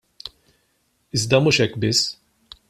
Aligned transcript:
Iżda 1.19 1.41
mhux 1.45 1.61
hekk 1.65 1.79
biss. 1.85 2.05